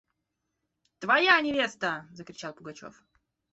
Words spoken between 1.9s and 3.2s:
закричал Пугачев.